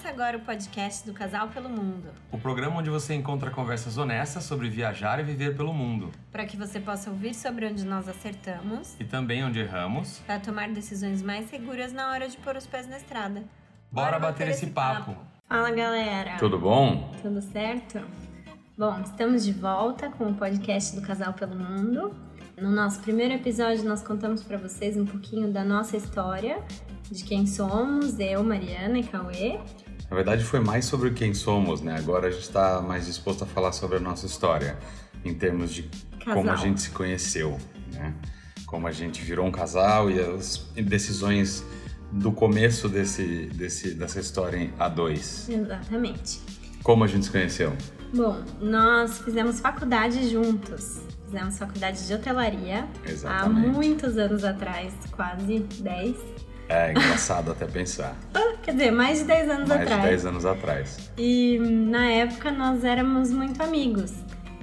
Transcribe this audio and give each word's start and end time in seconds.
Começa 0.00 0.22
agora 0.22 0.38
o 0.38 0.40
podcast 0.40 1.06
do 1.06 1.12
Casal 1.12 1.48
pelo 1.48 1.68
Mundo. 1.68 2.08
O 2.32 2.38
programa 2.38 2.78
onde 2.78 2.88
você 2.88 3.12
encontra 3.12 3.50
conversas 3.50 3.98
honestas 3.98 4.44
sobre 4.44 4.70
viajar 4.70 5.20
e 5.20 5.22
viver 5.22 5.54
pelo 5.54 5.74
mundo. 5.74 6.10
Para 6.32 6.46
que 6.46 6.56
você 6.56 6.80
possa 6.80 7.10
ouvir 7.10 7.34
sobre 7.34 7.66
onde 7.66 7.84
nós 7.84 8.08
acertamos. 8.08 8.96
E 8.98 9.04
também 9.04 9.44
onde 9.44 9.60
erramos. 9.60 10.22
Para 10.26 10.40
tomar 10.40 10.70
decisões 10.70 11.20
mais 11.20 11.50
seguras 11.50 11.92
na 11.92 12.10
hora 12.12 12.26
de 12.30 12.38
pôr 12.38 12.56
os 12.56 12.66
pés 12.66 12.88
na 12.88 12.96
estrada. 12.96 13.44
Bora, 13.92 14.12
Bora 14.12 14.18
bater, 14.18 14.46
bater, 14.46 14.48
esse 14.48 14.68
papo. 14.68 15.12
papo. 15.12 15.20
Fala 15.46 15.70
galera! 15.70 16.38
Tudo 16.38 16.58
bom? 16.58 17.12
Tudo 17.20 17.42
certo? 17.42 18.00
Bom, 18.78 19.02
estamos 19.02 19.44
de 19.44 19.52
volta 19.52 20.08
com 20.08 20.30
o 20.30 20.34
podcast 20.34 20.96
do 20.96 21.02
Casal 21.02 21.34
pelo 21.34 21.54
Mundo. 21.54 22.16
No 22.58 22.70
nosso 22.70 23.00
primeiro 23.00 23.34
episódio, 23.34 23.84
nós 23.84 24.02
contamos 24.02 24.42
para 24.42 24.56
vocês 24.56 24.96
um 24.96 25.04
pouquinho 25.04 25.52
da 25.52 25.62
nossa 25.62 25.94
história 25.94 26.64
de 27.10 27.24
quem 27.24 27.46
somos, 27.46 28.18
eu, 28.18 28.42
Mariana 28.44 28.98
e 28.98 29.02
Cauê. 29.02 29.58
Na 30.10 30.16
verdade, 30.16 30.44
foi 30.44 30.58
mais 30.58 30.86
sobre 30.86 31.12
quem 31.12 31.32
somos, 31.32 31.80
né? 31.80 31.96
Agora 31.96 32.26
a 32.26 32.30
gente 32.30 32.42
está 32.42 32.82
mais 32.82 33.06
disposto 33.06 33.44
a 33.44 33.46
falar 33.46 33.70
sobre 33.70 33.98
a 33.98 34.00
nossa 34.00 34.26
história, 34.26 34.76
em 35.24 35.32
termos 35.32 35.72
de 35.72 35.84
casal. 36.18 36.34
como 36.34 36.50
a 36.50 36.56
gente 36.56 36.80
se 36.80 36.90
conheceu, 36.90 37.56
né? 37.92 38.12
Como 38.66 38.88
a 38.88 38.90
gente 38.92 39.22
virou 39.22 39.46
um 39.46 39.52
casal 39.52 40.10
e 40.10 40.18
as 40.18 40.68
decisões 40.74 41.64
do 42.10 42.32
começo 42.32 42.88
desse, 42.88 43.46
desse, 43.54 43.94
dessa 43.94 44.18
história 44.18 44.56
em 44.56 44.72
A2. 44.72 45.48
Exatamente. 45.48 46.40
Como 46.82 47.04
a 47.04 47.06
gente 47.06 47.26
se 47.26 47.30
conheceu? 47.30 47.72
Bom, 48.12 48.42
nós 48.60 49.18
fizemos 49.18 49.60
faculdade 49.60 50.28
juntos. 50.28 51.02
Fizemos 51.26 51.56
faculdade 51.56 52.04
de 52.04 52.12
hotelaria 52.12 52.88
Exatamente. 53.06 53.68
há 53.68 53.72
muitos 53.72 54.18
anos 54.18 54.42
atrás, 54.42 54.92
quase 55.12 55.60
10. 55.60 56.16
É 56.70 56.92
engraçado 56.92 57.50
até 57.50 57.66
pensar. 57.66 58.16
Ah, 58.32 58.62
quer 58.62 58.72
dizer, 58.72 58.90
mais 58.90 59.20
de 59.20 59.24
10 59.24 59.50
anos 59.50 59.68
mais 59.68 59.80
atrás. 59.80 59.90
Mais 59.90 60.02
de 60.02 60.08
10 60.08 60.26
anos 60.26 60.46
atrás. 60.46 61.10
E 61.16 61.58
na 61.58 62.10
época 62.10 62.50
nós 62.50 62.84
éramos 62.84 63.32
muito 63.32 63.60
amigos. 63.62 64.12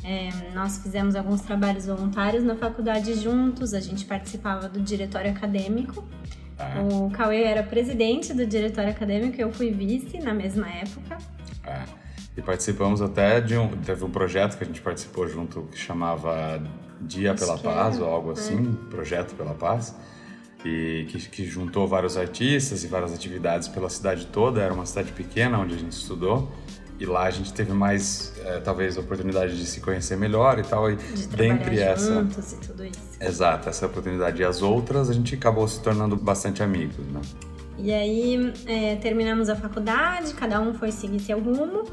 É, 0.04 0.30
nós 0.54 0.78
fizemos 0.78 1.16
alguns 1.16 1.42
trabalhos 1.42 1.88
voluntários 1.88 2.44
na 2.44 2.56
faculdade 2.56 3.14
juntos, 3.16 3.74
a 3.74 3.82
gente 3.82 4.06
participava 4.06 4.70
do 4.70 4.80
diretório 4.80 5.32
acadêmico. 5.32 6.08
É. 6.58 6.80
O 6.80 7.10
Cauê 7.10 7.44
era 7.44 7.62
presidente 7.62 8.34
do 8.34 8.46
diretório 8.46 8.92
acadêmico 8.92 9.36
e 9.38 9.42
eu 9.42 9.52
fui 9.52 9.72
vice 9.72 10.20
na 10.20 10.34
mesma 10.34 10.70
época. 10.70 11.18
É. 11.66 11.84
E 12.38 12.42
participamos 12.42 13.02
até 13.02 13.42
de 13.42 13.58
um. 13.58 13.68
Teve 13.68 14.06
um 14.06 14.12
projeto 14.12 14.58
que 14.58 14.64
a 14.64 14.68
gente 14.68 14.80
participou 14.80 15.28
junto 15.28 15.64
que 15.64 15.78
chamava 15.78 16.62
Dia 17.02 17.34
Acho 17.34 17.44
pela 17.44 17.58
Paz, 17.58 18.00
ou 18.00 18.08
algo 18.08 18.32
assim, 18.32 18.78
é. 18.86 18.90
Projeto 18.90 19.36
pela 19.36 19.56
Paz 19.56 19.94
e 20.66 21.06
que, 21.10 21.20
que, 21.30 21.46
juntou 21.46 21.88
vários 21.88 22.18
artistas 22.18 22.84
e 22.84 22.88
várias 22.88 23.14
atividades 23.14 23.68
pela 23.68 23.90
cidade 23.90 24.28
toda. 24.28 24.62
Era 24.62 24.74
uma 24.74 24.86
cidade 24.86 25.12
pequena 25.12 25.58
onde 25.60 25.76
a 25.76 25.78
gente 25.78 25.94
estudou 25.94 26.52
e 27.00 27.06
lá 27.06 27.24
a 27.24 27.32
gente 27.32 27.54
teve 27.54 27.74
mais, 27.74 28.34
é, 28.44 28.60
talvez, 28.60 28.98
oportunidade 28.98 29.56
de 29.56 29.66
se 29.66 29.80
conhecer 29.80 30.18
melhor 30.18 30.58
e 30.58 30.64
tal. 30.64 30.92
E 30.92 30.96
de 30.96 31.28
dentre 31.28 31.80
essa, 31.80 32.26
e 32.26 32.66
tudo 32.66 32.84
isso. 32.84 33.00
Exato, 33.22 33.70
essa 33.70 33.86
oportunidade 33.86 34.42
e 34.42 34.46
as 34.46 34.62
outras, 34.62 35.10
a 35.10 35.14
gente 35.14 35.36
acabou 35.36 35.68
se 35.68 35.80
tornando 35.82 36.16
bastante 36.16 36.64
amigos, 36.64 37.06
né? 37.08 37.22
E 37.78 37.94
aí 37.94 38.54
é, 38.66 38.96
terminamos 38.96 39.50
a 39.50 39.56
faculdade, 39.56 40.34
cada 40.34 40.60
um 40.60 40.74
foi 40.74 40.92
seguir 40.92 41.20
seu 41.20 41.40
rumo. 41.40 41.84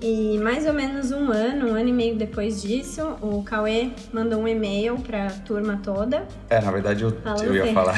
E 0.00 0.38
mais 0.38 0.64
ou 0.64 0.72
menos 0.72 1.10
um 1.10 1.32
ano, 1.32 1.70
um 1.70 1.74
ano 1.74 1.88
e 1.88 1.92
meio 1.92 2.14
depois 2.14 2.62
disso, 2.62 3.02
o 3.20 3.42
Cauê 3.42 3.90
mandou 4.12 4.40
um 4.40 4.46
e-mail 4.46 4.96
para 4.96 5.26
a 5.26 5.30
turma 5.30 5.80
toda. 5.82 6.24
É, 6.48 6.60
na 6.60 6.70
verdade 6.70 7.02
eu, 7.02 7.12
eu 7.42 7.54
ia 7.56 7.74
falar. 7.74 7.96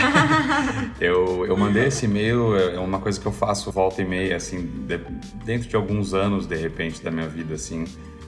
eu, 0.99 1.45
eu 1.45 1.55
mandei 1.59 1.89
esse 1.89 2.07
e-mail, 2.07 2.57
é 2.57 2.79
uma 2.79 3.01
coisa 3.01 3.21
que 3.21 3.27
eu 3.27 3.33
faço 3.33 3.71
volta 3.71 4.01
e 4.01 4.07
meia, 4.07 4.37
assim, 4.37 4.63
de, 4.87 4.99
dentro 5.45 5.69
de 5.69 5.77
alguns 5.77 6.15
anos, 6.15 6.47
de 6.47 6.57
repente, 6.57 7.03
da 7.03 7.11
minha 7.11 7.29
vida, 7.29 7.55
assim, 7.55 7.85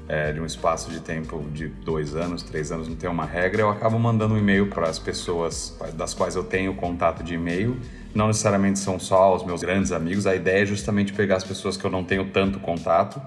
é, 0.07 0.33
de 0.33 0.39
um 0.39 0.45
espaço 0.45 0.91
de 0.91 1.01
tempo 1.01 1.43
de 1.55 1.69
dois 1.69 2.15
anos, 2.15 2.43
três 2.43 2.71
anos, 2.71 2.89
não 2.89 2.97
tem 2.97 3.09
uma 3.09 3.25
regra, 3.25 3.63
eu 3.63 3.71
acabo 3.71 3.99
mandando 3.99 4.35
um 4.35 4.39
e-mail 4.39 4.69
para 4.69 4.87
as 4.87 4.99
pessoas 4.99 5.79
das 5.95 6.13
quais 6.13 6.37
eu 6.37 6.45
tenho 6.45 6.75
contato 6.75 7.23
de 7.23 7.35
e-mail. 7.35 7.79
Não 8.15 8.27
necessariamente 8.27 8.79
são 8.79 9.01
só 9.01 9.35
os 9.35 9.43
meus 9.43 9.63
grandes 9.63 9.93
amigos, 9.93 10.27
a 10.27 10.37
ideia 10.37 10.65
é 10.65 10.67
justamente 10.67 11.15
pegar 11.15 11.37
as 11.37 11.45
pessoas 11.45 11.79
que 11.79 11.85
eu 11.87 11.91
não 11.91 12.05
tenho 12.05 12.27
tanto 12.27 12.61
contato 12.61 13.19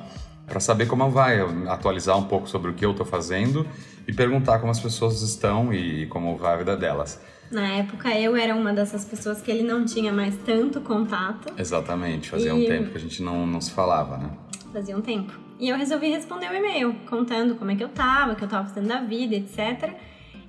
para 0.46 0.60
saber 0.60 0.88
como 0.88 1.10
vai, 1.10 1.40
atualizar 1.68 2.18
um 2.18 2.24
pouco 2.24 2.48
sobre 2.48 2.72
o 2.72 2.74
que 2.74 2.86
eu 2.86 2.92
estou 2.92 3.06
fazendo 3.06 3.68
e 4.08 4.14
perguntar 4.14 4.60
como 4.60 4.72
as 4.72 4.80
pessoas 4.80 5.22
estão 5.22 5.74
e 5.74 6.06
como 6.08 6.38
vai 6.38 6.54
a 6.54 6.58
vida 6.58 6.78
delas. 6.78 7.20
Na 7.52 7.68
época 7.68 8.10
eu 8.18 8.36
era 8.36 8.56
uma 8.56 8.74
dessas 8.74 9.06
pessoas 9.06 9.42
que 9.42 9.52
ele 9.52 9.64
não 9.64 9.86
tinha 9.86 10.12
mais 10.12 10.36
tanto 10.46 10.82
contato. 10.82 11.54
Exatamente, 11.58 12.30
fazia 12.30 12.50
e... 12.50 12.54
um 12.54 12.66
tempo 12.66 12.92
que 12.92 12.98
a 12.98 13.02
gente 13.02 13.22
não, 13.22 13.46
não 13.46 13.62
se 13.62 13.72
falava, 13.72 14.18
né? 14.18 14.30
Fazia 14.74 14.98
um 14.98 15.02
tempo. 15.02 15.34
E 15.60 15.70
eu 15.70 15.78
resolvi 15.78 16.10
responder 16.10 16.50
o 16.50 16.54
e-mail, 16.54 16.96
contando 17.10 17.56
como 17.56 17.72
é 17.72 17.76
que 17.76 17.84
eu 17.84 17.90
tava, 17.90 18.34
o 18.34 18.36
que 18.36 18.44
eu 18.44 18.48
tava 18.48 18.68
fazendo 18.68 18.88
da 18.88 19.00
vida, 19.00 19.36
etc. 19.36 19.94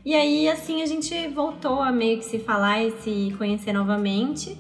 E 0.05 0.15
aí, 0.15 0.49
assim, 0.49 0.83
a 0.83 0.87
gente 0.87 1.28
voltou 1.28 1.81
a 1.81 1.93
meio 1.93 2.19
que 2.19 2.25
se 2.25 2.39
falar 2.39 2.83
e 2.83 2.91
se 3.03 3.34
conhecer 3.39 3.73
novamente. 3.73 4.57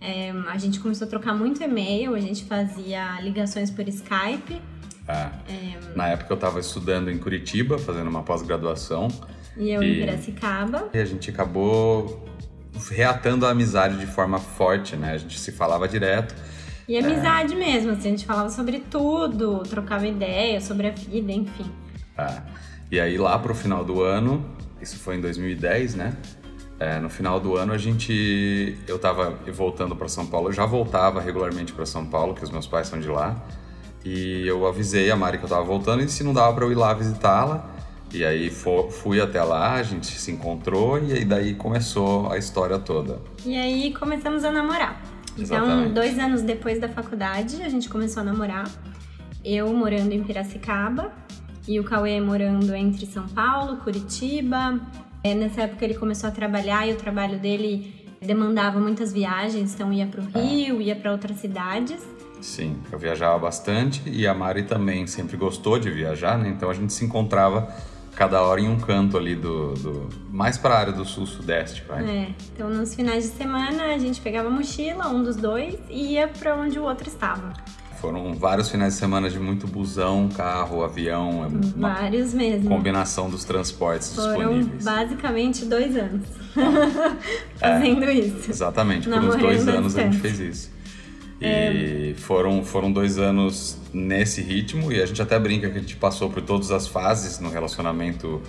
É, 0.00 0.30
a 0.30 0.58
gente 0.58 0.78
começou 0.78 1.06
a 1.06 1.08
trocar 1.08 1.34
muito 1.34 1.62
e-mail, 1.62 2.14
a 2.14 2.20
gente 2.20 2.44
fazia 2.44 3.20
ligações 3.20 3.70
por 3.70 3.86
Skype. 3.88 4.60
É. 5.08 5.12
É... 5.52 5.78
Na 5.96 6.08
época 6.08 6.32
eu 6.32 6.36
estava 6.36 6.60
estudando 6.60 7.10
em 7.10 7.18
Curitiba, 7.18 7.78
fazendo 7.78 8.08
uma 8.08 8.22
pós-graduação. 8.22 9.08
E 9.56 9.70
eu 9.70 9.82
e... 9.82 9.92
em 9.92 10.00
Piracicaba. 10.00 10.88
E 10.92 10.98
a 10.98 11.04
gente 11.04 11.30
acabou 11.30 12.24
reatando 12.90 13.46
a 13.46 13.50
amizade 13.50 13.98
de 13.98 14.06
forma 14.06 14.38
forte, 14.38 14.94
né? 14.94 15.14
A 15.14 15.18
gente 15.18 15.38
se 15.38 15.50
falava 15.50 15.88
direto. 15.88 16.34
E 16.86 16.96
amizade 16.96 17.54
é... 17.54 17.56
mesmo, 17.56 17.92
assim, 17.92 18.08
a 18.08 18.10
gente 18.10 18.26
falava 18.26 18.50
sobre 18.50 18.80
tudo, 18.80 19.62
trocava 19.68 20.06
ideias 20.06 20.64
sobre 20.64 20.88
a 20.88 20.90
vida, 20.90 21.32
enfim. 21.32 21.70
É. 22.16 22.42
E 22.90 23.00
aí 23.00 23.18
lá 23.18 23.38
pro 23.38 23.54
final 23.54 23.84
do 23.84 24.02
ano, 24.02 24.44
isso 24.80 24.96
foi 24.98 25.16
em 25.16 25.20
2010, 25.20 25.94
né? 25.94 26.16
É, 26.80 26.98
no 27.00 27.10
final 27.10 27.40
do 27.40 27.56
ano 27.56 27.72
a 27.72 27.78
gente, 27.78 28.78
eu 28.86 28.98
tava 28.98 29.36
voltando 29.52 29.96
para 29.96 30.06
São 30.06 30.24
Paulo, 30.26 30.48
eu 30.48 30.52
já 30.52 30.64
voltava 30.64 31.20
regularmente 31.20 31.72
para 31.72 31.84
São 31.84 32.06
Paulo, 32.06 32.34
que 32.34 32.44
os 32.44 32.50
meus 32.50 32.66
pais 32.66 32.86
são 32.86 33.00
de 33.00 33.08
lá. 33.08 33.36
E 34.04 34.46
eu 34.46 34.66
avisei 34.66 35.10
a 35.10 35.16
Mari 35.16 35.38
que 35.38 35.44
eu 35.44 35.48
tava 35.48 35.64
voltando 35.64 36.02
e 36.02 36.08
se 36.08 36.22
não 36.22 36.32
dava 36.32 36.54
para 36.54 36.64
eu 36.64 36.72
ir 36.72 36.76
lá 36.76 36.94
visitá-la. 36.94 37.78
E 38.12 38.24
aí 38.24 38.50
fui 38.50 39.20
até 39.20 39.42
lá, 39.42 39.74
a 39.74 39.82
gente 39.82 40.06
se 40.06 40.32
encontrou 40.32 40.98
e 40.98 41.12
aí 41.12 41.24
daí 41.24 41.54
começou 41.54 42.30
a 42.32 42.38
história 42.38 42.78
toda. 42.78 43.20
E 43.44 43.56
aí 43.56 43.92
começamos 43.92 44.44
a 44.44 44.50
namorar. 44.50 45.02
Então, 45.32 45.42
Exatamente. 45.42 45.80
Então, 45.82 45.94
dois 45.94 46.18
anos 46.18 46.42
depois 46.42 46.80
da 46.80 46.88
faculdade, 46.88 47.62
a 47.62 47.68
gente 47.68 47.88
começou 47.88 48.22
a 48.22 48.24
namorar. 48.24 48.68
Eu 49.44 49.72
morando 49.72 50.12
em 50.12 50.22
Piracicaba 50.22 51.12
e 51.66 51.78
o 51.78 51.84
Cauê 51.84 52.20
morando 52.20 52.74
entre 52.74 53.04
São 53.04 53.28
Paulo, 53.28 53.76
Curitiba. 53.76 54.80
É, 55.22 55.34
nessa 55.34 55.62
época 55.62 55.84
ele 55.84 55.94
começou 55.94 56.28
a 56.28 56.32
trabalhar 56.32 56.88
e 56.88 56.92
o 56.92 56.96
trabalho 56.96 57.38
dele 57.38 57.94
demandava 58.20 58.80
muitas 58.80 59.12
viagens, 59.12 59.74
então 59.74 59.92
ia 59.92 60.06
para 60.06 60.20
o 60.20 60.24
ah. 60.34 60.38
Rio, 60.38 60.80
ia 60.80 60.96
para 60.96 61.12
outras 61.12 61.38
cidades. 61.38 62.02
Sim, 62.40 62.76
eu 62.90 62.98
viajava 62.98 63.38
bastante 63.38 64.02
e 64.06 64.26
a 64.26 64.34
Mari 64.34 64.64
também 64.64 65.06
sempre 65.06 65.36
gostou 65.36 65.78
de 65.78 65.90
viajar, 65.90 66.38
né? 66.38 66.48
Então 66.48 66.70
a 66.70 66.74
gente 66.74 66.92
se 66.92 67.04
encontrava 67.04 67.68
cada 68.14 68.42
hora 68.42 68.60
em 68.60 68.68
um 68.68 68.78
canto 68.78 69.16
ali 69.16 69.36
do, 69.36 69.74
do 69.74 70.08
mais 70.30 70.58
para 70.58 70.74
a 70.74 70.78
área 70.78 70.92
do 70.92 71.04
sul-sudeste, 71.04 71.84
vai. 71.86 72.04
É, 72.04 72.28
então 72.52 72.68
nos 72.68 72.94
finais 72.94 73.24
de 73.24 73.30
semana 73.30 73.94
a 73.94 73.98
gente 73.98 74.20
pegava 74.20 74.48
a 74.48 74.50
mochila, 74.50 75.08
um 75.08 75.22
dos 75.22 75.36
dois, 75.36 75.78
e 75.88 76.14
ia 76.14 76.26
para 76.26 76.56
onde 76.56 76.78
o 76.78 76.82
outro 76.82 77.08
estava. 77.08 77.52
Foram 78.00 78.32
vários 78.34 78.70
finais 78.70 78.94
de 78.94 79.00
semana 79.00 79.28
de 79.28 79.40
muito 79.40 79.66
busão, 79.66 80.28
carro, 80.28 80.84
avião. 80.84 81.44
É 81.44 81.48
vários 81.76 82.32
mesmo. 82.32 82.68
Combinação 82.68 83.28
dos 83.28 83.44
transportes 83.44 84.14
Foram 84.14 84.58
disponíveis. 84.58 84.84
basicamente 84.84 85.64
dois 85.64 85.96
anos 85.96 86.26
fazendo 87.58 88.04
é, 88.04 88.14
isso. 88.14 88.50
Exatamente, 88.50 89.08
por 89.08 89.18
uns 89.18 89.36
dois 89.36 89.68
anos 89.68 89.96
a 89.96 90.02
gente 90.02 90.18
fez 90.18 90.38
isso. 90.38 90.77
E 91.40 92.10
é... 92.10 92.14
foram, 92.16 92.64
foram 92.64 92.90
dois 92.90 93.18
anos 93.18 93.78
nesse 93.92 94.42
ritmo 94.42 94.92
e 94.92 95.00
a 95.00 95.06
gente 95.06 95.22
até 95.22 95.38
brinca 95.38 95.70
que 95.70 95.78
a 95.78 95.80
gente 95.80 95.96
passou 95.96 96.28
por 96.28 96.42
todas 96.42 96.70
as 96.70 96.86
fases 96.88 97.38
no 97.38 97.48
relacionamento, 97.48 98.42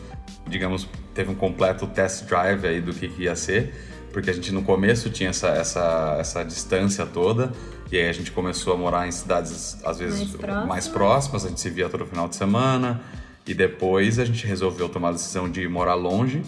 digamos, 0.48 0.88
teve 1.14 1.30
um 1.30 1.36
completo 1.36 1.86
test 1.88 2.26
drive 2.26 2.66
aí 2.66 2.82
do 2.82 2.94
que, 2.94 3.08
que 3.08 3.24
ia 3.24 3.36
ser, 3.36 3.74
porque 4.12 4.30
a 4.30 4.34
gente 4.34 4.52
no 4.52 4.64
começo 4.64 5.10
tinha 5.10 5.30
essa, 5.30 5.50
essa, 5.50 6.18
essa 6.20 6.44
distância 6.44 7.06
toda 7.06 7.52
e 7.92 7.98
aí 7.98 8.08
a 8.08 8.14
gente 8.14 8.32
começou 8.32 8.74
a 8.74 8.78
morar 8.78 9.08
em 9.08 9.12
cidades 9.12 9.78
às 9.86 10.00
vezes 10.00 10.20
mais 10.20 10.32
próximas, 10.32 10.68
mais 10.68 10.88
próximas 10.88 11.46
a 11.46 11.50
gente 11.50 11.62
se 11.62 11.70
via 11.70 11.90
todo 11.90 12.06
final 12.06 12.28
de 12.28 12.36
semana 12.36 13.02
e 13.46 13.54
depois 13.54 14.20
a 14.20 14.26
gente 14.26 14.46
resolveu 14.46 14.90
tomar 14.90 15.10
a 15.10 15.12
decisão 15.14 15.50
de 15.50 15.68
morar 15.68 15.96
longe 15.96 16.42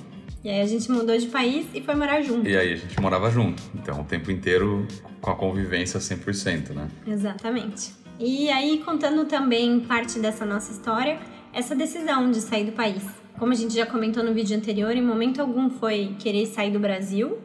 e 0.43 0.49
aí 0.49 0.61
a 0.61 0.65
gente 0.65 0.91
mudou 0.91 1.17
de 1.17 1.27
país 1.27 1.67
e 1.73 1.81
foi 1.81 1.93
morar 1.95 2.21
junto. 2.21 2.47
E 2.47 2.57
aí 2.57 2.73
a 2.73 2.75
gente 2.75 2.99
morava 2.99 3.29
junto. 3.29 3.61
Então 3.75 4.01
o 4.01 4.03
tempo 4.03 4.31
inteiro 4.31 4.87
com 5.21 5.29
a 5.29 5.35
convivência 5.35 5.99
100%, 5.99 6.71
né? 6.71 6.87
Exatamente. 7.05 7.93
E 8.19 8.49
aí 8.49 8.81
contando 8.83 9.25
também 9.25 9.79
parte 9.81 10.19
dessa 10.19 10.45
nossa 10.45 10.71
história, 10.71 11.19
essa 11.53 11.75
decisão 11.75 12.31
de 12.31 12.41
sair 12.41 12.65
do 12.65 12.71
país. 12.71 13.03
Como 13.37 13.51
a 13.51 13.55
gente 13.55 13.73
já 13.73 13.85
comentou 13.85 14.23
no 14.23 14.33
vídeo 14.33 14.55
anterior, 14.55 14.91
em 14.95 15.01
momento 15.01 15.41
algum 15.41 15.69
foi 15.69 16.15
querer 16.19 16.45
sair 16.45 16.71
do 16.71 16.79
Brasil. 16.79 17.39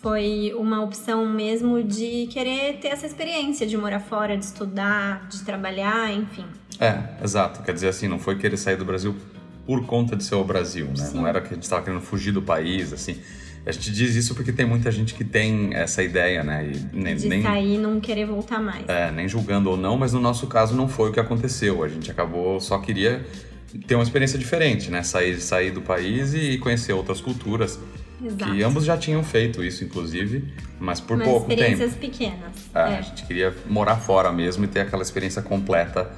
foi 0.00 0.52
uma 0.56 0.82
opção 0.82 1.26
mesmo 1.26 1.82
de 1.82 2.28
querer 2.28 2.78
ter 2.78 2.88
essa 2.88 3.06
experiência 3.06 3.66
de 3.66 3.76
morar 3.76 3.98
fora, 3.98 4.36
de 4.36 4.44
estudar, 4.44 5.26
de 5.28 5.42
trabalhar, 5.42 6.12
enfim. 6.12 6.44
É, 6.78 7.24
exato. 7.24 7.62
Quer 7.62 7.72
dizer 7.72 7.88
assim, 7.88 8.06
não 8.06 8.18
foi 8.18 8.36
querer 8.36 8.56
sair 8.56 8.76
do 8.76 8.84
Brasil 8.84 9.16
por 9.66 9.84
conta 9.84 10.14
de 10.14 10.22
ser 10.22 10.36
o 10.36 10.44
Brasil, 10.44 10.86
né? 10.96 11.10
Não 11.12 11.26
era 11.26 11.40
que 11.40 11.48
a 11.48 11.54
gente 11.54 11.64
estava 11.64 11.82
querendo 11.82 12.00
fugir 12.00 12.32
do 12.32 12.40
país, 12.40 12.92
assim. 12.92 13.16
A 13.66 13.72
gente 13.72 13.90
diz 13.90 14.14
isso 14.14 14.32
porque 14.32 14.52
tem 14.52 14.64
muita 14.64 14.92
gente 14.92 15.12
que 15.12 15.24
tem 15.24 15.74
essa 15.74 16.00
ideia, 16.00 16.44
né? 16.44 16.70
E 16.72 16.96
nem, 16.96 17.16
de 17.16 17.28
nem, 17.28 17.42
sair 17.42 17.74
e 17.74 17.78
não 17.78 17.98
querer 17.98 18.24
voltar 18.24 18.62
mais. 18.62 18.88
É, 18.88 19.10
nem 19.10 19.28
julgando 19.28 19.68
ou 19.68 19.76
não, 19.76 19.96
mas 19.96 20.12
no 20.12 20.20
nosso 20.20 20.46
caso 20.46 20.76
não 20.76 20.88
foi 20.88 21.10
o 21.10 21.12
que 21.12 21.18
aconteceu. 21.18 21.82
A 21.82 21.88
gente 21.88 22.08
acabou, 22.08 22.60
só 22.60 22.78
queria 22.78 23.26
ter 23.88 23.96
uma 23.96 24.04
experiência 24.04 24.38
diferente, 24.38 24.88
né? 24.88 25.02
Sair, 25.02 25.40
sair 25.40 25.72
do 25.72 25.82
país 25.82 26.32
e 26.32 26.58
conhecer 26.58 26.92
outras 26.92 27.20
culturas. 27.20 27.80
Exato. 28.24 28.52
Que 28.52 28.62
ambos 28.62 28.84
já 28.84 28.96
tinham 28.96 29.22
feito 29.24 29.64
isso, 29.64 29.82
inclusive, 29.82 30.44
mas 30.78 31.00
por 31.00 31.16
mas 31.16 31.28
pouco 31.28 31.50
experiências 31.50 31.94
tempo. 31.94 32.12
pequenas. 32.12 32.52
É, 32.72 32.78
é. 32.78 32.98
A 32.98 33.00
gente 33.02 33.24
queria 33.24 33.52
morar 33.68 33.96
fora 33.96 34.30
mesmo 34.30 34.64
e 34.64 34.68
ter 34.68 34.80
aquela 34.80 35.02
experiência 35.02 35.42
completa 35.42 36.10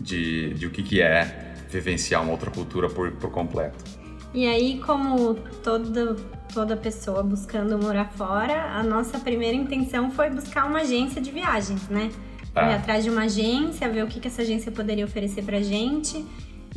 de, 0.00 0.54
de 0.54 0.66
o 0.66 0.70
que, 0.70 0.82
que 0.82 1.02
é 1.02 1.53
vivenciar 1.74 2.22
uma 2.22 2.32
outra 2.32 2.50
cultura 2.50 2.88
por, 2.88 3.10
por 3.12 3.30
completo. 3.30 3.84
E 4.32 4.46
aí, 4.46 4.80
como 4.80 5.34
toda, 5.62 6.16
toda 6.52 6.76
pessoa 6.76 7.22
buscando 7.22 7.78
morar 7.78 8.10
fora, 8.16 8.72
a 8.72 8.82
nossa 8.82 9.18
primeira 9.18 9.56
intenção 9.56 10.10
foi 10.10 10.28
buscar 10.30 10.66
uma 10.66 10.80
agência 10.80 11.20
de 11.20 11.30
viagens, 11.30 11.88
né? 11.88 12.10
Ah. 12.54 12.70
Ir 12.70 12.74
atrás 12.74 13.04
de 13.04 13.10
uma 13.10 13.22
agência, 13.22 13.88
ver 13.88 14.04
o 14.04 14.08
que, 14.08 14.18
que 14.18 14.28
essa 14.28 14.42
agência 14.42 14.72
poderia 14.72 15.04
oferecer 15.04 15.42
pra 15.42 15.60
gente. 15.60 16.24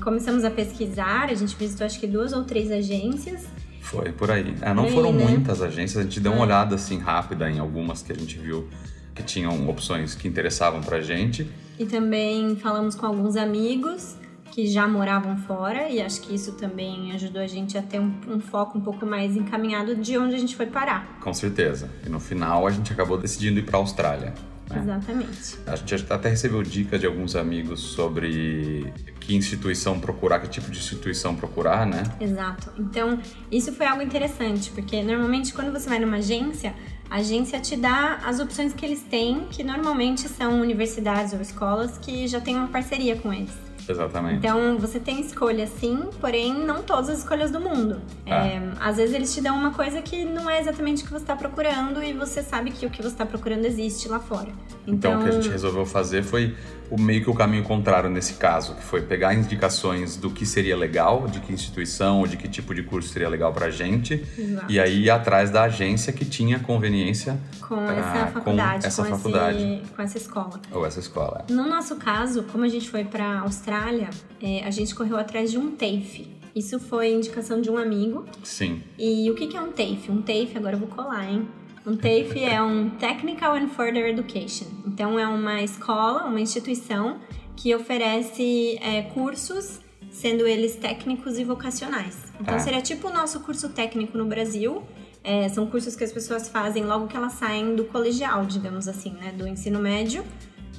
Começamos 0.03 0.43
a 0.43 0.51
pesquisar, 0.51 1.29
a 1.29 1.33
gente 1.33 1.55
visitou 1.55 1.85
acho 1.85 1.99
que 1.99 2.05
duas 2.05 2.31
ou 2.31 2.43
três 2.43 2.71
agências. 2.71 3.47
Foi, 3.81 4.11
por 4.11 4.29
aí. 4.29 4.55
É, 4.61 4.73
não 4.73 4.87
foram 4.89 5.11
né? 5.13 5.25
muitas 5.25 5.61
agências, 5.61 5.97
a 5.97 6.03
gente 6.03 6.19
deu 6.19 6.33
uma 6.33 6.41
é. 6.41 6.45
olhada 6.45 6.75
assim 6.75 6.99
rápida 6.99 7.49
em 7.49 7.57
algumas 7.57 8.03
que 8.03 8.11
a 8.11 8.15
gente 8.15 8.37
viu 8.37 8.67
que 9.15 9.23
tinham 9.23 9.67
opções 9.67 10.13
que 10.13 10.27
interessavam 10.27 10.81
pra 10.81 11.01
gente. 11.01 11.49
E 11.79 11.85
também 11.85 12.55
falamos 12.55 12.93
com 12.93 13.07
alguns 13.07 13.35
amigos 13.35 14.15
que 14.57 14.65
já 14.65 14.87
moravam 14.87 15.37
fora 15.37 15.87
e 15.87 16.01
acho 16.01 16.19
que 16.21 16.33
isso 16.33 16.53
também 16.53 17.11
ajudou 17.11 17.39
a 17.39 17.45
gente 17.45 17.77
a 17.77 17.81
ter 17.83 17.99
um, 17.99 18.11
um, 18.27 18.39
foco 18.39 18.75
um 18.75 18.81
pouco 18.81 19.05
mais 19.05 19.35
encaminhado 19.35 19.95
de 19.95 20.17
onde 20.17 20.33
a 20.33 20.39
gente 20.39 20.55
foi 20.55 20.65
parar. 20.65 21.19
Com 21.21 21.31
certeza. 21.31 21.87
E 22.03 22.09
no 22.09 22.19
final 22.19 22.65
a 22.65 22.71
gente 22.71 22.91
acabou 22.91 23.19
decidindo 23.19 23.59
ir 23.59 23.61
para 23.61 23.77
a 23.77 23.81
Austrália. 23.81 24.33
Né? 24.67 24.81
Exatamente. 24.81 25.59
A 25.67 25.75
gente 25.75 26.11
até 26.11 26.29
recebeu 26.29 26.63
dicas 26.63 26.99
de 26.99 27.05
alguns 27.05 27.35
amigos 27.35 27.79
sobre 27.81 28.91
que 29.19 29.35
instituição 29.35 29.99
procurar, 29.99 30.39
que 30.39 30.49
tipo 30.49 30.71
de 30.71 30.79
instituição 30.79 31.35
procurar, 31.35 31.85
né? 31.85 32.01
Exato. 32.19 32.71
Então, 32.79 33.19
isso 33.51 33.71
foi 33.73 33.85
algo 33.85 34.01
interessante, 34.01 34.71
porque 34.71 35.03
normalmente 35.03 35.53
quando 35.53 35.71
você 35.71 35.87
vai 35.87 35.99
numa 35.99 36.17
agência, 36.17 36.73
a 37.11 37.17
agência 37.17 37.59
te 37.59 37.77
dá 37.77 38.21
as 38.25 38.39
opções 38.39 38.73
que 38.73 38.83
eles 38.83 39.03
têm, 39.03 39.45
que 39.51 39.63
normalmente 39.63 40.27
são 40.27 40.59
universidades 40.59 41.31
ou 41.33 41.41
escolas 41.41 41.99
que 41.99 42.27
já 42.27 42.41
têm 42.41 42.55
uma 42.55 42.69
parceria 42.69 43.15
com 43.15 43.31
eles. 43.31 43.66
Exatamente. 43.87 44.37
Então 44.37 44.77
você 44.77 44.99
tem 44.99 45.21
escolha 45.21 45.67
sim, 45.67 46.09
porém 46.19 46.53
não 46.53 46.83
todas 46.83 47.09
as 47.09 47.19
escolhas 47.19 47.51
do 47.51 47.59
mundo. 47.59 48.01
Ah. 48.25 48.47
É, 48.47 48.61
às 48.79 48.97
vezes 48.97 49.15
eles 49.15 49.33
te 49.33 49.41
dão 49.41 49.55
uma 49.55 49.71
coisa 49.71 50.01
que 50.01 50.25
não 50.25 50.49
é 50.49 50.59
exatamente 50.59 51.03
o 51.03 51.05
que 51.05 51.11
você 51.11 51.23
está 51.23 51.35
procurando 51.35 52.03
e 52.03 52.13
você 52.13 52.41
sabe 52.41 52.71
que 52.71 52.85
o 52.85 52.89
que 52.89 53.01
você 53.01 53.09
está 53.09 53.25
procurando 53.25 53.65
existe 53.65 54.07
lá 54.07 54.19
fora. 54.19 54.49
Então... 54.85 55.11
então 55.11 55.19
o 55.19 55.23
que 55.23 55.29
a 55.29 55.31
gente 55.31 55.49
resolveu 55.49 55.85
fazer 55.85 56.23
foi 56.23 56.55
o 56.89 56.99
meio 56.99 57.23
que 57.23 57.29
o 57.29 57.33
caminho 57.33 57.63
contrário 57.63 58.09
nesse 58.09 58.35
caso, 58.35 58.75
que 58.75 58.83
foi 58.83 59.01
pegar 59.01 59.33
indicações 59.33 60.15
do 60.15 60.29
que 60.29 60.45
seria 60.45 60.75
legal, 60.75 61.27
de 61.27 61.39
que 61.39 61.51
instituição 61.51 62.19
ou 62.19 62.27
de 62.27 62.37
que 62.37 62.47
tipo 62.47 62.73
de 62.73 62.83
curso 62.83 63.09
seria 63.09 63.29
legal 63.29 63.53
pra 63.53 63.69
gente, 63.69 64.25
Exato. 64.37 64.71
e 64.71 64.79
aí 64.79 65.03
ir 65.03 65.09
atrás 65.09 65.49
da 65.49 65.63
agência 65.63 66.13
que 66.13 66.25
tinha 66.25 66.59
conveniência 66.59 67.39
com 67.61 67.81
essa 67.89 68.27
faculdade, 68.27 68.81
com 68.81 68.87
essa 68.87 69.03
com 69.03 69.09
faculdade, 69.09 69.57
esse, 69.57 69.93
com 69.93 70.01
essa 70.01 70.17
escola. 70.17 70.61
Ou 70.71 70.85
essa 70.85 70.99
escola. 70.99 71.45
É. 71.49 71.53
No 71.53 71.67
nosso 71.67 71.95
caso, 71.97 72.43
como 72.43 72.63
a 72.63 72.69
gente 72.69 72.89
foi 72.89 73.03
para 73.03 73.39
Austrália, 73.41 74.09
é, 74.41 74.63
a 74.63 74.71
gente 74.71 74.95
correu 74.95 75.17
atrás 75.17 75.51
de 75.51 75.57
um 75.57 75.71
TAFE. 75.71 76.35
Isso 76.55 76.79
foi 76.79 77.13
indicação 77.13 77.61
de 77.61 77.69
um 77.69 77.77
amigo. 77.77 78.25
Sim. 78.43 78.81
E 78.97 79.29
o 79.29 79.35
que 79.35 79.55
é 79.55 79.61
um 79.61 79.71
TAFE? 79.71 80.09
Um 80.09 80.21
TAFE, 80.21 80.53
agora 80.55 80.75
eu 80.75 80.79
vou 80.79 80.87
colar, 80.87 81.29
hein? 81.29 81.47
Um 81.87 81.95
TAFE 81.95 82.43
é 82.43 82.61
um 82.61 82.89
Technical 82.89 83.55
and 83.55 83.69
Further 83.69 84.07
Education. 84.07 84.65
Então, 84.85 85.17
é 85.17 85.25
uma 85.25 85.61
escola, 85.61 86.25
uma 86.25 86.41
instituição 86.41 87.21
que 87.55 87.73
oferece 87.73 88.77
é, 88.81 89.03
cursos, 89.03 89.79
sendo 90.11 90.45
eles 90.45 90.75
técnicos 90.75 91.39
e 91.39 91.45
vocacionais. 91.45 92.17
Então, 92.41 92.55
ah. 92.55 92.59
seria 92.59 92.81
tipo 92.81 93.07
o 93.07 93.13
nosso 93.13 93.39
curso 93.39 93.69
técnico 93.69 94.17
no 94.17 94.25
Brasil. 94.25 94.83
É, 95.23 95.47
são 95.47 95.65
cursos 95.65 95.95
que 95.95 96.03
as 96.03 96.11
pessoas 96.11 96.49
fazem 96.49 96.83
logo 96.83 97.07
que 97.07 97.15
elas 97.15 97.33
saem 97.33 97.73
do 97.73 97.85
colegial, 97.85 98.45
digamos 98.45 98.89
assim, 98.89 99.11
né? 99.11 99.31
Do 99.31 99.47
ensino 99.47 99.79
médio. 99.79 100.25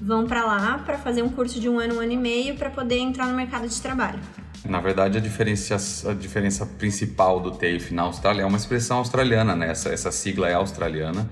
Vão 0.03 0.27
para 0.27 0.45
lá 0.45 0.77
para 0.85 0.99
fazer 0.99 1.23
um 1.23 1.31
curso 1.31 1.59
de 1.59 1.71
um 1.71 1.79
ano, 1.79 1.95
um 1.95 2.01
ano 2.01 2.13
e 2.13 2.19
meio 2.19 2.55
para 2.55 2.69
poder 2.69 2.99
entrar 2.99 3.29
no 3.29 3.35
mercado 3.35 3.67
de 3.67 3.81
trabalho. 3.81 4.21
Na 4.65 4.81
verdade, 4.81 5.19
a 5.19 5.21
diferença, 5.21 5.77
a 6.11 6.15
diferença 6.15 6.67
principal 6.67 7.41
do 7.41 7.53
TAFE 7.53 7.95
na 7.95 8.03
Austrália 8.03 8.43
é 8.43 8.47
uma 8.47 8.57
expressão 8.57 8.99
australiana, 8.99 9.55
né? 9.55 9.71
Essa, 9.71 9.91
essa 9.91 10.11
sigla 10.11 10.49
é 10.49 10.55
australiana. 10.55 11.29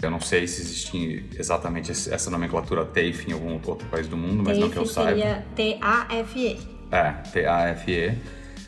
Eu 0.00 0.10
não 0.10 0.20
sei 0.20 0.46
se 0.46 0.62
existe 0.62 1.24
exatamente 1.36 1.90
essa 1.90 2.30
nomenclatura 2.30 2.84
TAFE 2.84 3.30
em 3.30 3.32
algum 3.32 3.60
outro 3.66 3.86
país 3.88 4.06
do 4.06 4.16
mundo, 4.16 4.44
mas 4.44 4.56
não 4.56 4.70
que 4.70 4.76
eu 4.76 4.86
saiba. 4.86 5.10
seria 5.10 5.44
T-A-F-E. 5.56 6.60
É, 6.90 7.10
T-A-F-E. 7.32 8.18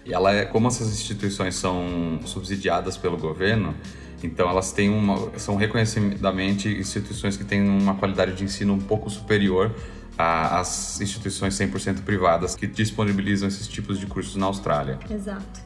E 0.05 0.13
ela 0.13 0.35
é, 0.35 0.45
como 0.45 0.67
essas 0.67 0.89
instituições 0.89 1.55
são 1.55 2.19
subsidiadas 2.25 2.97
pelo 2.97 3.17
governo, 3.17 3.77
então 4.23 4.49
elas 4.49 4.73
têm 4.73 4.91
uma, 4.91 5.39
são 5.39 5.57
reconhecidamente 5.57 6.69
instituições 6.69 7.37
que 7.37 7.45
têm 7.45 7.63
uma 7.63 7.95
qualidade 7.95 8.33
de 8.33 8.43
ensino 8.43 8.75
um 8.75 8.81
pouco 8.81 9.09
superior 9.09 9.75
as 10.19 11.01
instituições 11.01 11.55
100% 11.55 12.03
privadas 12.03 12.55
que 12.55 12.67
disponibilizam 12.67 13.49
esses 13.49 13.67
tipos 13.67 13.99
de 13.99 14.07
cursos 14.07 14.37
na 14.37 14.47
Austrália. 14.47 14.99
Exato. 15.11 15.61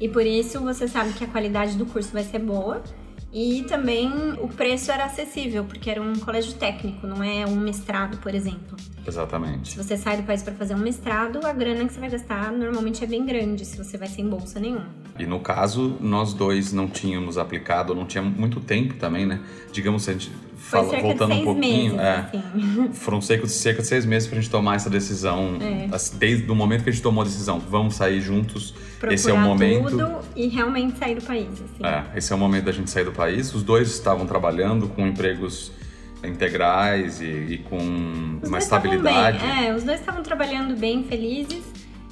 E 0.00 0.08
por 0.08 0.26
isso 0.26 0.60
você 0.60 0.86
sabe 0.88 1.12
que 1.12 1.24
a 1.24 1.28
qualidade 1.28 1.76
do 1.76 1.86
curso 1.86 2.12
vai 2.12 2.24
ser 2.24 2.40
boa 2.40 2.82
e 3.32 3.64
também 3.64 4.10
o 4.40 4.46
preço 4.46 4.92
era 4.92 5.06
acessível, 5.06 5.64
porque 5.64 5.90
era 5.90 6.00
um 6.00 6.14
colégio 6.14 6.54
técnico, 6.54 7.04
não 7.04 7.20
é 7.20 7.44
um 7.44 7.56
mestrado, 7.56 8.18
por 8.18 8.32
exemplo. 8.32 8.76
Exatamente. 9.04 9.72
Se 9.72 9.76
você 9.76 9.96
sai 9.96 10.18
do 10.18 10.22
país 10.22 10.40
para 10.40 10.54
fazer 10.54 10.74
um 10.74 10.78
mestrado, 10.78 11.44
a 11.44 11.52
grana 11.52 11.84
que 11.84 11.92
você 11.92 11.98
vai 11.98 12.10
gastar 12.10 12.52
normalmente 12.52 13.02
é 13.02 13.06
bem 13.08 13.26
grande, 13.26 13.64
se 13.64 13.76
você 13.76 13.98
vai 13.98 14.06
sem 14.06 14.28
bolsa 14.28 14.60
nenhuma. 14.60 14.86
E 15.18 15.26
no 15.26 15.40
caso, 15.40 15.96
nós 16.00 16.32
dois 16.32 16.72
não 16.72 16.86
tínhamos 16.86 17.36
aplicado, 17.36 17.92
não 17.92 18.06
tinha 18.06 18.22
muito 18.22 18.60
tempo 18.60 18.94
também, 18.94 19.26
né? 19.26 19.40
Digamos, 19.72 20.08
a 20.08 20.12
gente 20.12 20.30
Fala, 20.64 20.98
voltando 20.98 21.34
um 21.34 21.44
pouquinho, 21.44 21.96
meses, 21.96 21.98
é, 21.98 22.30
assim. 22.32 22.90
foram 22.94 23.20
cerca, 23.20 23.46
cerca 23.46 23.82
de 23.82 23.88
seis 23.88 24.06
meses 24.06 24.26
para 24.26 24.38
a 24.38 24.40
gente 24.40 24.50
tomar 24.50 24.76
essa 24.76 24.88
decisão. 24.88 25.58
É. 25.60 25.88
Desde 26.14 26.50
o 26.50 26.54
momento 26.54 26.84
que 26.84 26.88
a 26.88 26.92
gente 26.92 27.02
tomou 27.02 27.20
a 27.20 27.24
decisão, 27.24 27.58
vamos 27.60 27.96
sair 27.96 28.20
juntos. 28.20 28.70
Procurar 28.70 29.14
esse 29.14 29.30
é 29.30 29.34
o 29.34 29.38
momento. 29.38 29.90
Tudo 29.90 30.18
e 30.34 30.48
realmente 30.48 30.98
sair 30.98 31.16
do 31.16 31.22
país. 31.22 31.48
Assim. 31.50 31.84
É, 31.84 32.04
esse 32.16 32.32
é 32.32 32.36
o 32.36 32.38
momento 32.38 32.64
da 32.64 32.72
gente 32.72 32.90
sair 32.90 33.04
do 33.04 33.12
país. 33.12 33.54
Os 33.54 33.62
dois 33.62 33.88
estavam 33.88 34.26
trabalhando 34.26 34.88
com 34.88 35.06
empregos 35.06 35.70
integrais 36.24 37.20
e, 37.20 37.26
e 37.26 37.58
com 37.58 38.38
os 38.42 38.48
uma 38.48 38.58
estabilidade. 38.58 39.38
Bem. 39.38 39.66
É, 39.66 39.74
os 39.74 39.84
dois 39.84 40.00
estavam 40.00 40.22
trabalhando 40.22 40.74
bem, 40.74 41.04
felizes. 41.04 41.62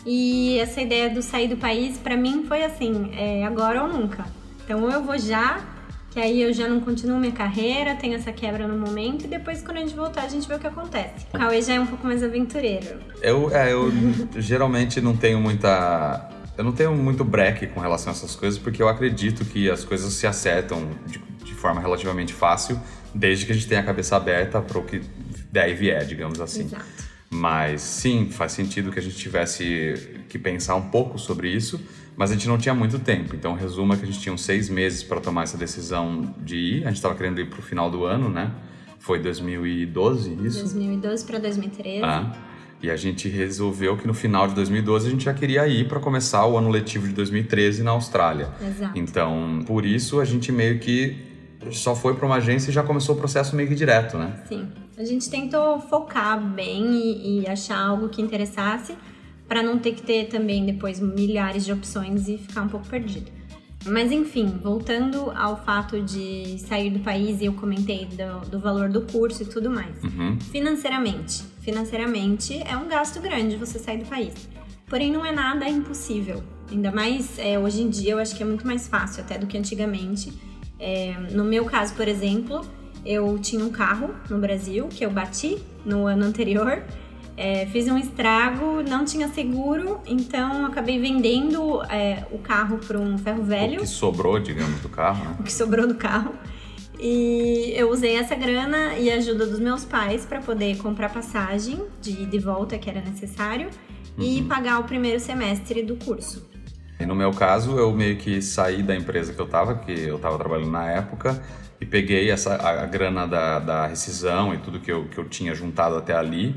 E 0.04 0.58
essa 0.58 0.82
ideia 0.82 1.08
do 1.08 1.22
sair 1.22 1.48
do 1.48 1.56
país, 1.56 1.96
para 1.96 2.18
mim, 2.18 2.44
foi 2.46 2.64
assim: 2.64 3.10
é 3.16 3.46
agora 3.46 3.82
ou 3.82 3.88
nunca. 3.88 4.26
Então, 4.62 4.82
ou 4.82 4.90
eu 4.90 5.02
vou 5.02 5.18
já 5.18 5.71
que 6.12 6.20
aí 6.20 6.42
eu 6.42 6.52
já 6.52 6.68
não 6.68 6.78
continuo 6.80 7.18
minha 7.18 7.32
carreira, 7.32 7.94
tenho 7.94 8.14
essa 8.14 8.30
quebra 8.32 8.68
no 8.68 8.78
momento 8.78 9.24
e 9.24 9.28
depois 9.28 9.62
quando 9.62 9.78
a 9.78 9.80
gente 9.80 9.94
voltar 9.94 10.24
a 10.24 10.28
gente 10.28 10.46
vê 10.46 10.54
o 10.54 10.58
que 10.58 10.66
acontece. 10.66 11.26
O 11.32 11.38
Cauê 11.38 11.62
já 11.62 11.74
é 11.74 11.80
um 11.80 11.86
pouco 11.86 12.06
mais 12.06 12.22
aventureiro. 12.22 13.00
Eu, 13.22 13.50
é, 13.54 13.72
eu 13.72 13.90
geralmente 14.36 15.00
não 15.00 15.16
tenho 15.16 15.40
muita... 15.40 16.28
Eu 16.56 16.64
não 16.64 16.72
tenho 16.72 16.94
muito 16.94 17.24
break 17.24 17.68
com 17.68 17.80
relação 17.80 18.12
a 18.12 18.16
essas 18.16 18.36
coisas 18.36 18.58
porque 18.58 18.82
eu 18.82 18.88
acredito 18.88 19.42
que 19.46 19.70
as 19.70 19.84
coisas 19.84 20.12
se 20.12 20.26
acertam 20.26 20.86
de, 21.06 21.18
de 21.42 21.54
forma 21.54 21.80
relativamente 21.80 22.34
fácil 22.34 22.78
desde 23.14 23.46
que 23.46 23.52
a 23.52 23.54
gente 23.54 23.66
tenha 23.66 23.80
a 23.80 23.84
cabeça 23.84 24.14
aberta 24.14 24.60
para 24.60 24.78
o 24.78 24.84
que 24.84 25.00
e 25.54 25.74
vier, 25.74 26.04
digamos 26.04 26.40
assim. 26.40 26.64
Exato. 26.64 26.84
Mas 27.30 27.80
sim, 27.80 28.28
faz 28.30 28.52
sentido 28.52 28.92
que 28.92 28.98
a 28.98 29.02
gente 29.02 29.16
tivesse 29.16 30.24
que 30.28 30.38
pensar 30.38 30.74
um 30.74 30.90
pouco 30.90 31.18
sobre 31.18 31.48
isso 31.48 31.80
mas 32.16 32.30
a 32.30 32.34
gente 32.34 32.46
não 32.46 32.58
tinha 32.58 32.74
muito 32.74 32.98
tempo, 32.98 33.34
então 33.34 33.54
resumo 33.54 33.94
é 33.94 33.96
que 33.96 34.02
a 34.02 34.06
gente 34.06 34.20
tinha 34.20 34.32
uns 34.32 34.42
seis 34.42 34.68
meses 34.68 35.02
para 35.02 35.20
tomar 35.20 35.44
essa 35.44 35.56
decisão 35.56 36.34
de 36.38 36.56
ir. 36.56 36.84
A 36.84 36.88
gente 36.88 36.96
estava 36.96 37.14
querendo 37.14 37.40
ir 37.40 37.48
para 37.48 37.58
o 37.58 37.62
final 37.62 37.90
do 37.90 38.04
ano, 38.04 38.28
né? 38.28 38.50
Foi 38.98 39.18
2012, 39.18 40.38
isso? 40.44 40.60
2012 40.60 41.24
para 41.24 41.38
2013. 41.38 42.04
Ah, 42.04 42.32
e 42.82 42.90
a 42.90 42.96
gente 42.96 43.28
resolveu 43.28 43.96
que 43.96 44.06
no 44.06 44.14
final 44.14 44.46
de 44.48 44.54
2012 44.54 45.06
a 45.06 45.10
gente 45.10 45.24
já 45.24 45.32
queria 45.32 45.66
ir 45.68 45.88
para 45.88 46.00
começar 46.00 46.46
o 46.46 46.58
ano 46.58 46.68
letivo 46.68 47.06
de 47.06 47.14
2013 47.14 47.82
na 47.82 47.92
Austrália. 47.92 48.50
Exato. 48.60 48.98
Então, 48.98 49.60
por 49.66 49.86
isso 49.86 50.20
a 50.20 50.24
gente 50.24 50.50
meio 50.50 50.80
que 50.80 51.16
só 51.70 51.94
foi 51.94 52.14
para 52.14 52.26
uma 52.26 52.36
agência 52.36 52.70
e 52.70 52.72
já 52.72 52.82
começou 52.82 53.14
o 53.14 53.18
processo 53.18 53.54
meio 53.54 53.68
que 53.68 53.74
direto, 53.74 54.18
né? 54.18 54.42
Sim. 54.48 54.68
A 54.98 55.04
gente 55.04 55.30
tentou 55.30 55.80
focar 55.80 56.40
bem 56.40 56.92
e, 56.92 57.40
e 57.40 57.46
achar 57.46 57.78
algo 57.78 58.08
que 58.08 58.20
interessasse 58.20 58.96
para 59.52 59.62
não 59.62 59.78
ter 59.78 59.92
que 59.92 60.00
ter 60.00 60.28
também 60.28 60.64
depois 60.64 60.98
milhares 60.98 61.66
de 61.66 61.72
opções 61.74 62.26
e 62.26 62.38
ficar 62.38 62.62
um 62.62 62.68
pouco 62.68 62.88
perdido. 62.88 63.30
Mas 63.84 64.10
enfim, 64.10 64.46
voltando 64.62 65.30
ao 65.32 65.62
fato 65.62 66.00
de 66.00 66.58
sair 66.58 66.88
do 66.88 67.00
país 67.00 67.38
e 67.42 67.44
eu 67.44 67.52
comentei 67.52 68.06
do, 68.06 68.48
do 68.48 68.58
valor 68.58 68.88
do 68.88 69.02
curso 69.02 69.42
e 69.42 69.44
tudo 69.44 69.68
mais. 69.68 70.02
Uhum. 70.02 70.40
Financeiramente, 70.40 71.42
financeiramente 71.60 72.62
é 72.66 72.74
um 72.78 72.88
gasto 72.88 73.20
grande 73.20 73.56
você 73.56 73.78
sair 73.78 73.98
do 73.98 74.06
país. 74.06 74.32
Porém, 74.86 75.12
não 75.12 75.22
é 75.22 75.32
nada 75.32 75.68
impossível. 75.68 76.42
Ainda 76.70 76.90
mais 76.90 77.38
é, 77.38 77.58
hoje 77.58 77.82
em 77.82 77.90
dia, 77.90 78.12
eu 78.12 78.18
acho 78.18 78.34
que 78.34 78.42
é 78.42 78.46
muito 78.46 78.66
mais 78.66 78.88
fácil 78.88 79.22
até 79.22 79.36
do 79.36 79.46
que 79.46 79.58
antigamente. 79.58 80.32
É, 80.80 81.14
no 81.30 81.44
meu 81.44 81.66
caso, 81.66 81.92
por 81.92 82.08
exemplo, 82.08 82.64
eu 83.04 83.38
tinha 83.38 83.62
um 83.62 83.70
carro 83.70 84.14
no 84.30 84.38
Brasil 84.38 84.88
que 84.88 85.04
eu 85.04 85.10
bati 85.10 85.58
no 85.84 86.06
ano 86.06 86.24
anterior 86.24 86.82
é, 87.36 87.66
fiz 87.66 87.88
um 87.88 87.96
estrago, 87.96 88.82
não 88.82 89.04
tinha 89.04 89.28
seguro, 89.28 90.00
então 90.06 90.66
acabei 90.66 90.98
vendendo 90.98 91.82
é, 91.84 92.24
o 92.30 92.38
carro 92.38 92.78
para 92.78 92.98
um 92.98 93.16
ferro 93.16 93.42
velho. 93.42 93.78
O 93.78 93.80
que 93.80 93.86
sobrou, 93.86 94.38
digamos, 94.38 94.80
do 94.80 94.88
carro, 94.88 95.24
né? 95.24 95.36
o 95.40 95.42
que 95.42 95.52
sobrou 95.52 95.86
do 95.86 95.94
carro. 95.94 96.34
E 97.00 97.72
eu 97.74 97.90
usei 97.90 98.16
essa 98.16 98.34
grana 98.34 98.94
e 98.94 99.10
a 99.10 99.16
ajuda 99.16 99.46
dos 99.46 99.58
meus 99.58 99.84
pais 99.84 100.24
para 100.24 100.40
poder 100.40 100.76
comprar 100.76 101.08
passagem 101.08 101.82
de 102.00 102.38
volta 102.38 102.78
que 102.78 102.88
era 102.88 103.00
necessário 103.00 103.70
uhum. 104.16 104.24
e 104.24 104.42
pagar 104.42 104.78
o 104.78 104.84
primeiro 104.84 105.18
semestre 105.18 105.82
do 105.82 105.96
curso. 105.96 106.48
E 107.00 107.06
no 107.06 107.16
meu 107.16 107.32
caso, 107.32 107.76
eu 107.76 107.92
meio 107.92 108.16
que 108.18 108.40
saí 108.40 108.82
da 108.82 108.94
empresa 108.94 109.32
que 109.32 109.40
eu 109.40 109.46
estava, 109.46 109.74
que 109.74 109.90
eu 109.90 110.16
estava 110.16 110.38
trabalhando 110.38 110.70
na 110.70 110.88
época, 110.88 111.42
e 111.80 111.86
peguei 111.86 112.30
essa, 112.30 112.54
a, 112.54 112.84
a 112.84 112.86
grana 112.86 113.26
da, 113.26 113.58
da 113.58 113.86
rescisão 113.88 114.54
e 114.54 114.58
tudo 114.58 114.78
que 114.78 114.92
eu, 114.92 115.06
que 115.06 115.18
eu 115.18 115.28
tinha 115.28 115.52
juntado 115.52 115.96
até 115.96 116.14
ali 116.14 116.54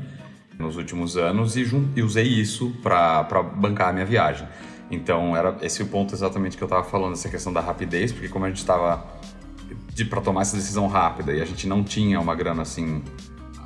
nos 0.58 0.76
últimos 0.76 1.16
anos 1.16 1.56
e, 1.56 1.66
e 1.94 2.02
usei 2.02 2.26
isso 2.26 2.72
para 2.82 3.22
bancar 3.42 3.88
a 3.88 3.92
minha 3.92 4.06
viagem. 4.06 4.46
Então, 4.90 5.36
era 5.36 5.56
esse 5.62 5.82
o 5.82 5.86
ponto 5.86 6.14
exatamente 6.14 6.56
que 6.56 6.62
eu 6.62 6.66
estava 6.66 6.84
falando, 6.84 7.12
essa 7.12 7.28
questão 7.28 7.52
da 7.52 7.60
rapidez, 7.60 8.12
porque 8.12 8.28
como 8.28 8.44
a 8.44 8.48
gente 8.48 8.58
estava 8.58 9.04
para 10.04 10.20
tomar 10.20 10.42
essa 10.42 10.56
decisão 10.56 10.86
rápida 10.86 11.32
e 11.32 11.40
a 11.40 11.44
gente 11.44 11.66
não 11.66 11.82
tinha 11.82 12.20
uma 12.20 12.34
grana 12.34 12.62
assim 12.62 13.02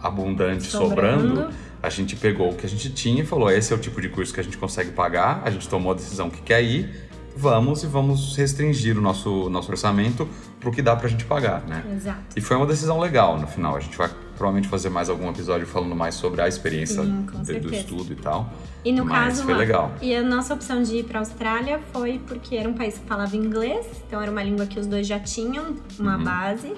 abundante 0.03 0.65
sobrando. 0.65 1.29
sobrando, 1.29 1.55
a 1.83 1.91
gente 1.91 2.17
pegou 2.17 2.51
o 2.51 2.55
que 2.55 2.65
a 2.65 2.69
gente 2.69 2.91
tinha 2.91 3.23
e 3.23 3.27
falou: 3.27 3.51
esse 3.51 3.73
é 3.73 3.77
o 3.77 3.79
tipo 3.79 4.01
de 4.01 4.09
curso 4.09 4.33
que 4.33 4.41
a 4.41 4.45
gente 4.45 4.57
consegue 4.57 4.93
pagar, 4.93 5.43
a 5.45 5.51
gente 5.51 5.69
tomou 5.69 5.93
a 5.93 5.95
decisão 5.95 6.31
que 6.31 6.41
quer 6.41 6.63
ir, 6.63 7.09
vamos 7.37 7.83
e 7.83 7.87
vamos 7.87 8.37
restringir 8.37 8.97
o 8.97 9.01
nosso, 9.01 9.51
nosso 9.51 9.71
orçamento 9.71 10.29
para 10.59 10.69
o 10.69 10.73
que 10.73 10.83
dá 10.83 10.95
para 10.95 11.07
a 11.07 11.11
gente 11.11 11.25
pagar, 11.25 11.63
né? 11.67 11.83
Exato. 11.95 12.21
E 12.37 12.41
foi 12.41 12.57
uma 12.57 12.67
decisão 12.67 12.99
legal 12.99 13.39
no 13.39 13.47
final. 13.47 13.77
A 13.77 13.81
gente 13.81 13.97
vai 13.97 14.11
provavelmente 14.41 14.69
fazer 14.69 14.89
mais 14.89 15.11
algum 15.11 15.29
episódio 15.29 15.67
falando 15.67 15.95
mais 15.95 16.15
sobre 16.15 16.41
a 16.41 16.49
experiência 16.49 17.03
Sim, 17.03 17.27
de, 17.43 17.61
do 17.61 17.75
estudo 17.75 18.11
e 18.11 18.17
tal. 18.17 18.51
E 18.83 18.91
no 18.91 19.05
Mas 19.05 19.35
caso, 19.35 19.43
foi 19.45 19.53
legal. 19.53 19.93
E 20.01 20.17
a 20.17 20.23
nossa 20.23 20.55
opção 20.55 20.83
de 20.83 20.97
ir 20.97 21.05
para 21.05 21.19
a 21.19 21.21
Austrália 21.21 21.79
foi 21.93 22.19
porque 22.27 22.57
era 22.57 22.67
um 22.67 22.73
país 22.73 22.97
que 22.97 23.05
falava 23.05 23.37
inglês, 23.37 23.87
então 24.07 24.19
era 24.19 24.31
uma 24.31 24.43
língua 24.43 24.65
que 24.65 24.81
os 24.81 24.87
dois 24.87 25.07
já 25.07 25.21
tinham 25.21 25.77
uma 25.99 26.17
uhum. 26.17 26.25
base. 26.25 26.73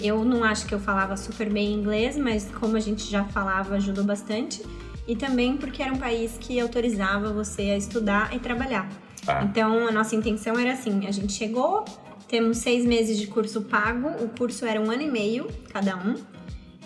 Eu 0.00 0.24
não 0.24 0.44
acho 0.44 0.64
que 0.64 0.72
eu 0.72 0.78
falava 0.78 1.16
super 1.16 1.50
bem 1.50 1.74
inglês, 1.74 2.16
mas 2.16 2.48
como 2.60 2.76
a 2.76 2.80
gente 2.80 3.10
já 3.10 3.24
falava, 3.24 3.74
ajudou 3.74 4.04
bastante. 4.04 4.64
E 5.04 5.16
também 5.16 5.56
porque 5.56 5.82
era 5.82 5.92
um 5.92 5.98
país 5.98 6.36
que 6.38 6.60
autorizava 6.60 7.32
você 7.32 7.62
a 7.62 7.76
estudar 7.76 8.32
e 8.32 8.38
trabalhar. 8.38 8.88
Ah. 9.26 9.42
Então 9.42 9.88
a 9.88 9.90
nossa 9.90 10.14
intenção 10.14 10.56
era 10.56 10.74
assim: 10.74 11.04
a 11.04 11.10
gente 11.10 11.32
chegou, 11.32 11.84
temos 12.28 12.58
seis 12.58 12.84
meses 12.84 13.18
de 13.18 13.26
curso 13.26 13.62
pago, 13.62 14.06
o 14.22 14.28
curso 14.28 14.64
era 14.64 14.80
um 14.80 14.88
ano 14.88 15.02
e 15.02 15.10
meio 15.10 15.48
cada 15.72 15.96
um. 15.96 16.37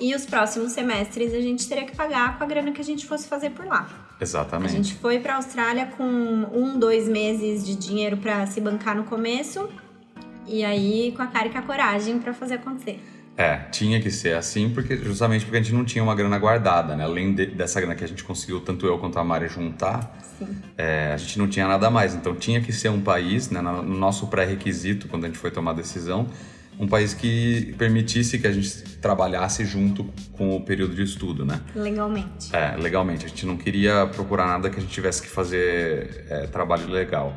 E 0.03 0.17
os 0.17 0.27
próximos 0.27 0.73
semestres 0.73 1.33
a 1.33 1.41
gente 1.41 1.69
teria 1.69 1.85
que 1.85 1.95
pagar 1.95 2.37
com 2.37 2.43
a 2.43 2.47
grana 2.49 2.73
que 2.73 2.81
a 2.81 2.85
gente 2.85 3.07
fosse 3.07 3.29
fazer 3.29 3.51
por 3.51 3.65
lá. 3.65 3.89
Exatamente. 4.21 4.73
A 4.73 4.75
gente 4.75 4.95
foi 4.95 5.21
para 5.21 5.35
a 5.35 5.37
Austrália 5.37 5.87
com 5.97 6.03
um, 6.05 6.77
dois 6.77 7.07
meses 7.07 7.65
de 7.65 7.77
dinheiro 7.77 8.17
para 8.17 8.45
se 8.47 8.61
bancar 8.61 8.97
no 8.97 9.05
começo 9.05 9.69
e 10.45 10.65
aí 10.65 11.13
com 11.17 11.23
a 11.23 11.29
cara 11.29 11.47
e 11.47 11.51
com 11.51 11.59
a 11.59 11.63
coragem 11.63 12.19
para 12.19 12.35
fazer 12.35 12.55
acontecer. 12.55 13.01
É, 13.37 13.59
tinha 13.71 14.01
que 14.01 14.11
ser 14.11 14.37
assim, 14.37 14.71
porque 14.71 14.97
justamente 14.97 15.45
porque 15.45 15.59
a 15.59 15.63
gente 15.63 15.73
não 15.73 15.85
tinha 15.85 16.03
uma 16.03 16.17
grana 16.17 16.37
guardada, 16.37 16.97
né? 16.97 17.05
Além 17.05 17.33
de, 17.33 17.47
dessa 17.47 17.81
grana 17.81 17.95
que 17.95 18.03
a 18.03 18.09
gente 18.09 18.25
conseguiu, 18.25 18.61
tanto 18.61 18.85
eu 18.85 18.99
quanto 18.99 19.21
a 19.21 19.25
Mari, 19.25 19.49
juntar, 19.49 20.19
é, 20.77 21.13
a 21.15 21.17
gente 21.17 21.39
não 21.39 21.47
tinha 21.47 21.69
nada 21.69 21.89
mais. 21.89 22.13
Então 22.13 22.35
tinha 22.35 22.61
que 22.61 22.73
ser 22.73 22.89
um 22.89 23.01
país, 23.01 23.51
né, 23.51 23.61
no 23.61 23.85
nosso 23.85 24.27
pré-requisito, 24.27 25.07
quando 25.07 25.27
a 25.27 25.29
gente 25.29 25.39
foi 25.39 25.53
tomar 25.53 25.71
a 25.71 25.75
decisão, 25.75 26.27
um 26.79 26.87
país 26.87 27.15
que 27.15 27.75
permitisse 27.79 28.39
que 28.39 28.47
a 28.47 28.53
gente 28.53 28.83
trabalhasse 29.01 29.65
junto 29.65 30.05
com 30.33 30.57
o 30.57 30.61
período 30.61 30.95
de 30.95 31.03
estudo, 31.03 31.45
né? 31.45 31.61
Legalmente. 31.75 32.55
É, 32.55 32.77
legalmente. 32.77 33.27
A 33.27 33.29
gente 33.29 33.47
não 33.47 33.57
queria 33.57 34.07
procurar 34.07 34.47
nada 34.47 34.71
que 34.71 34.79
a 34.79 34.81
gente 34.81 34.93
tivesse 34.93 35.23
que 35.23 35.29
fazer 35.29 36.25
é, 36.29 36.47
trabalho 36.47 36.89
legal. 36.89 37.37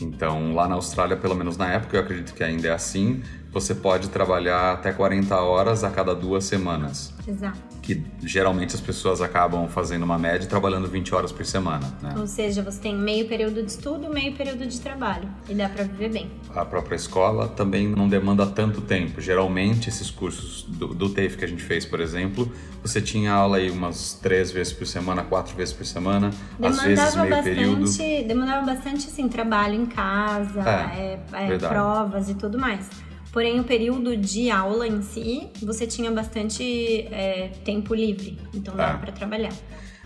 Então, 0.00 0.54
lá 0.54 0.68
na 0.68 0.76
Austrália, 0.76 1.16
pelo 1.16 1.34
menos 1.34 1.56
na 1.56 1.72
época, 1.72 1.96
eu 1.96 2.00
acredito 2.00 2.32
que 2.34 2.42
ainda 2.42 2.68
é 2.68 2.72
assim, 2.72 3.22
você 3.52 3.74
pode 3.74 4.08
trabalhar 4.10 4.72
até 4.72 4.92
40 4.92 5.34
horas 5.36 5.82
a 5.82 5.90
cada 5.90 6.14
duas 6.14 6.44
semanas. 6.44 7.12
Exato. 7.26 7.58
Que 7.82 8.04
geralmente 8.20 8.74
as 8.74 8.80
pessoas 8.80 9.22
acabam 9.22 9.68
fazendo 9.68 10.02
uma 10.02 10.18
média 10.18 10.46
trabalhando 10.46 10.86
20 10.88 11.14
horas 11.14 11.32
por 11.32 11.44
semana. 11.46 11.86
Né? 12.02 12.14
Ou 12.18 12.26
seja, 12.26 12.62
você 12.62 12.78
tem 12.78 12.94
meio 12.94 13.26
período 13.26 13.62
de 13.62 13.70
estudo, 13.70 14.10
meio 14.10 14.34
período 14.34 14.66
de 14.66 14.78
trabalho. 14.80 15.28
E 15.48 15.54
dá 15.54 15.68
para 15.68 15.84
viver 15.84 16.10
bem. 16.10 16.30
A 16.54 16.64
própria 16.64 16.96
escola 16.96 17.48
também 17.48 17.88
não 17.88 18.08
demanda 18.08 18.46
tanto 18.46 18.82
tempo. 18.82 19.20
Geralmente, 19.20 19.88
esses 19.88 20.10
cursos 20.10 20.64
do, 20.68 20.88
do 20.88 21.08
TAFE 21.08 21.38
que 21.38 21.44
a 21.44 21.48
gente 21.48 21.62
fez, 21.62 21.86
por 21.86 22.00
exemplo, 22.00 22.50
você 22.82 23.00
tinha 23.00 23.32
aula 23.32 23.56
aí 23.56 23.70
umas 23.70 24.14
três 24.14 24.50
vezes 24.50 24.72
por 24.72 24.86
semana, 24.86 25.24
quatro 25.24 25.56
vezes 25.56 25.72
por 25.72 25.86
semana, 25.86 26.30
demandava 26.58 26.82
às 26.82 26.86
vezes 26.86 27.14
meio 27.16 27.30
bastante, 27.30 27.54
período. 27.54 28.28
Demandava 28.28 28.66
bastante, 28.66 29.06
assim, 29.06 29.28
trabalho 29.28 29.74
em 29.74 29.86
casa, 29.86 30.60
é, 30.60 31.18
é, 31.32 31.54
é, 31.54 31.58
provas 31.58 32.28
e 32.28 32.34
tudo 32.34 32.58
mais. 32.58 32.88
Porém, 33.32 33.60
o 33.60 33.64
período 33.64 34.16
de 34.16 34.50
aula 34.50 34.86
em 34.86 35.02
si, 35.02 35.48
você 35.62 35.86
tinha 35.86 36.10
bastante 36.10 37.06
é, 37.10 37.50
tempo 37.64 37.94
livre, 37.94 38.38
então 38.54 38.74
dava 38.74 38.96
é. 38.96 39.00
para 39.00 39.12
trabalhar. 39.12 39.52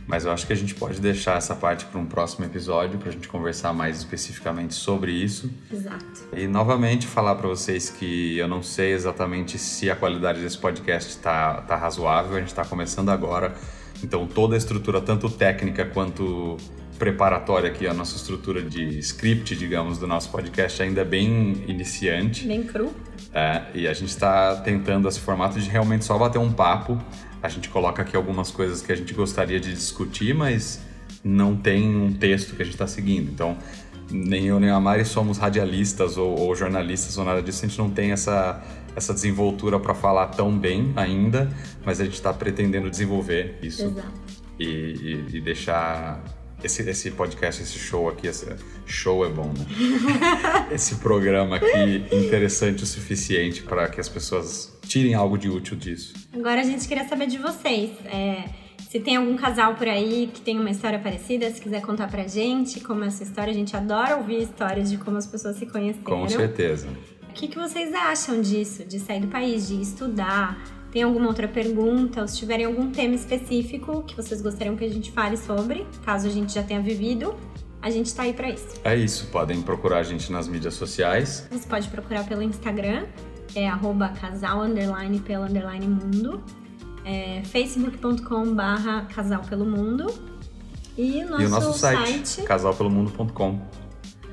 Mas 0.07 0.25
eu 0.25 0.33
acho 0.33 0.47
que 0.47 0.53
a 0.53 0.57
gente 0.57 0.75
pode 0.75 1.01
deixar 1.01 1.37
essa 1.37 1.55
parte 1.55 1.85
para 1.85 2.01
um 2.01 2.07
próximo 2.07 2.45
episódio 2.45 2.99
para 2.99 3.09
a 3.09 3.13
gente 3.13 3.29
conversar 3.29 3.73
mais 3.73 3.99
especificamente 3.99 4.75
sobre 4.75 5.13
isso. 5.13 5.51
Exato. 5.73 6.25
E 6.37 6.47
novamente 6.47 7.07
falar 7.07 7.37
para 7.37 7.49
vocês 7.49 7.89
que 7.89 8.37
eu 8.37 8.49
não 8.49 8.63
sei 8.63 8.93
exatamente 8.93 9.59
se 9.59 9.91
a 9.91 9.97
qualidade 9.97 10.41
desse 10.41 10.59
podcast 10.59 11.11
está 11.11 11.63
tá 11.63 11.77
razoável. 11.77 12.37
A 12.37 12.41
gente 12.41 12.49
está 12.49 12.65
começando 12.65 13.11
agora, 13.11 13.55
então 14.03 14.27
toda 14.27 14.57
a 14.57 14.59
estrutura, 14.59 15.01
tanto 15.01 15.31
técnica 15.31 15.85
quanto 15.85 16.57
preparatória 16.99 17.71
aqui, 17.71 17.87
a 17.87 17.95
nossa 17.95 18.17
estrutura 18.17 18.63
de 18.63 18.99
script, 18.99 19.57
digamos, 19.57 19.99
do 19.99 20.07
nosso 20.07 20.31
podcast 20.31 20.83
ainda 20.83 21.01
é 21.01 21.05
bem 21.05 21.65
iniciante. 21.67 22.47
Bem 22.47 22.63
cru. 22.63 22.93
É, 23.35 23.63
e 23.75 23.89
a 23.89 23.93
gente 23.93 24.11
está 24.11 24.57
tentando 24.57 25.09
esse 25.09 25.21
formato 25.21 25.59
de 25.59 25.69
realmente 25.69 26.05
só 26.05 26.19
bater 26.19 26.39
um 26.39 26.53
papo. 26.53 26.99
A 27.43 27.49
gente 27.49 27.69
coloca 27.69 28.03
aqui 28.03 28.17
algumas 28.17 28.51
coisas 28.51 28.83
que 28.83 28.93
a 28.93 28.95
gente 28.95 29.13
gostaria 29.15 29.59
de 29.59 29.73
discutir, 29.73 30.35
mas 30.35 30.81
não 31.25 31.57
tem 31.57 31.97
um 31.97 32.13
texto 32.13 32.55
que 32.55 32.63
a 32.63 32.65
gente 32.65 32.75
está 32.75 32.87
seguindo. 32.87 33.31
Então, 33.31 33.57
nem 34.11 34.47
eu 34.47 34.61
nem 34.61 34.71
a 34.71 34.79
Mari 34.79 35.05
somos 35.05 35.39
radialistas 35.39 36.17
ou, 36.17 36.39
ou, 36.39 36.55
jornalistas 36.55 37.17
ou 37.17 37.25
nada 37.25 37.43
disso, 37.43 37.65
a 37.65 37.69
gente 37.69 37.79
não 37.79 37.91
tem 37.91 38.13
essa, 38.13 38.63
essa 38.95 39.15
desenvoltura 39.15 39.81
para 39.81 39.95
falar 39.95 40.29
tão 40.29 40.57
bem 40.57 40.93
ainda, 40.97 41.49
mas 41.85 42.01
a 42.01 42.05
gente 42.05 42.15
está 42.15 42.33
pretendendo 42.33 42.91
desenvolver 42.91 43.59
isso 43.63 43.85
Exato. 43.85 44.13
E, 44.59 44.65
e, 44.65 45.37
e 45.37 45.41
deixar 45.41 46.23
esse, 46.63 46.89
esse 46.89 47.11
podcast, 47.11 47.63
esse 47.63 47.79
show 47.79 48.09
aqui, 48.09 48.27
esse 48.27 48.47
show 48.87 49.25
é 49.25 49.29
bom, 49.29 49.53
né? 49.53 49.67
esse 50.73 50.97
programa 50.97 51.57
aqui 51.57 52.05
interessante 52.13 52.83
o 52.83 52.87
suficiente 52.87 53.63
para 53.63 53.89
que 53.89 54.01
as 54.01 54.09
pessoas 54.09 54.79
tirem 54.83 55.15
algo 55.15 55.37
de 55.39 55.49
útil 55.49 55.77
disso. 55.77 56.15
Agora 56.33 56.61
a 56.61 56.65
gente 56.65 56.87
queria 56.87 57.07
saber 57.09 57.27
de 57.27 57.39
vocês. 57.39 57.91
É, 58.07 58.45
se 58.91 59.01
tem 59.01 59.17
algum 59.17 59.37
casal 59.37 59.75
por 59.75 59.89
aí 59.89 60.31
que 60.33 60.41
tem 60.41 60.61
uma 60.61 60.71
história 60.71 60.99
parecida, 60.99 61.51
se 61.51 61.61
quiser 61.61 61.81
contar 61.81 62.09
pra 62.09 62.27
gente 62.27 62.79
como 62.81 63.05
é 63.05 63.07
essa 63.07 63.23
história, 63.23 63.51
a 63.51 63.55
gente 63.55 63.75
adora 63.75 64.17
ouvir 64.17 64.43
histórias 64.43 64.91
de 64.91 64.99
como 64.99 65.17
as 65.17 65.27
pessoas 65.27 65.57
se 65.57 65.67
conheceram. 65.67 66.05
Com 66.05 66.29
certeza. 66.29 66.89
O 67.23 67.33
que, 67.33 67.49
que 67.49 67.59
vocês 67.59 67.95
acham 67.95 68.43
disso? 68.43 68.85
De 68.85 69.01
sair 69.01 69.21
do 69.21 69.29
país, 69.29 69.67
de 69.67 69.81
estudar? 69.81 70.63
Tem 70.93 71.03
alguma 71.03 71.27
outra 71.27 71.49
pergunta? 71.49 72.21
Ou 72.21 72.29
se 72.29 72.37
tiverem 72.37 72.67
algum 72.67 72.91
tema 72.91 73.15
específico 73.15 74.03
que 74.03 74.15
vocês 74.15 74.43
gostariam 74.43 74.77
que 74.77 74.85
a 74.85 74.91
gente 74.91 75.11
fale 75.11 75.39
sobre, 75.39 75.87
caso 76.05 76.29
a 76.29 76.31
gente 76.31 76.53
já 76.53 76.63
tenha 76.63 76.83
vivido, 76.83 77.35
a 77.81 77.91
gente 77.91 78.07
está 78.07 78.25
aí 78.25 78.35
para 78.35 78.51
isso. 78.51 78.69
É 78.85 78.95
isso, 78.95 79.27
podem 79.29 79.63
procurar 79.63 79.99
a 79.99 80.03
gente 80.03 80.31
nas 80.31 80.47
mídias 80.47 80.75
sociais. 80.75 81.49
Você 81.51 81.67
pode 81.67 81.89
procurar 81.89 82.25
pelo 82.29 82.43
Instagram, 82.43 83.07
é 83.55 83.67
arroba 83.67 84.11
casal 84.11 84.61
underline 84.61 85.19
pelo 85.21 85.45
underline 85.45 85.87
mundo, 85.87 86.45
é 87.07 87.43
facebook.com 87.45 88.55
barra 88.55 89.07
casal 89.07 89.43
pelo 89.49 89.65
mundo 89.65 90.13
e 90.97 91.25
nosso, 91.25 91.43
e 91.43 91.47
o 91.47 91.49
nosso 91.49 91.79
site, 91.79 92.29
site 92.29 92.47
casalpelomundo.com. 92.47 93.61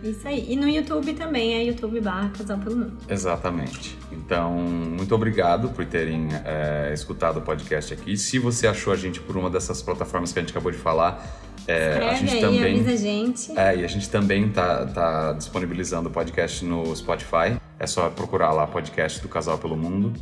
Isso 0.04 0.28
aí. 0.28 0.46
E 0.50 0.56
no 0.56 0.68
YouTube 0.68 1.14
também 1.14 1.56
é 1.56 1.64
YouTube 1.64 2.00
barra 2.00 2.30
Casal 2.30 2.58
pelo 2.58 2.78
Mundo. 2.78 2.98
Exatamente. 3.08 3.98
Então, 4.12 4.54
muito 4.54 5.14
obrigado 5.14 5.70
por 5.70 5.86
terem 5.86 6.30
é, 6.46 6.92
escutado 6.94 7.38
o 7.38 7.42
podcast 7.42 7.94
aqui. 7.94 8.16
Se 8.18 8.40
você 8.40 8.68
achou 8.68 8.94
a 8.94 8.96
gente 8.96 9.20
por 9.20 9.36
uma 9.36 9.50
dessas 9.50 9.82
plataformas 9.82 10.32
que 10.32 10.40
a 10.40 10.42
gente 10.42 10.52
acabou 10.52 10.72
de 10.72 10.78
falar, 10.78 11.26
É, 11.68 11.90
Escreve 11.90 12.10
a 12.10 12.14
gente 12.16 12.34
aí, 12.34 12.42
também, 12.42 12.80
avisa 12.80 12.92
a 12.92 12.96
gente. 12.96 13.60
É, 13.60 13.76
e 13.78 13.84
a 13.84 13.88
gente 13.88 14.10
também 14.10 14.50
tá, 14.50 14.86
tá 14.88 15.34
disponibilizando 15.34 16.10
o 16.10 16.12
podcast 16.12 16.66
no 16.66 16.96
Spotify. 16.96 17.60
É 17.78 17.86
só 17.86 18.10
procurar 18.10 18.52
lá 18.54 18.66
podcast 18.66 19.22
do 19.22 19.28
Casal 19.28 19.58
pelo 19.60 19.78
Mundo. 19.78 20.14